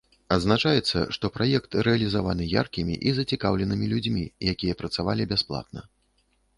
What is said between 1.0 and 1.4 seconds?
што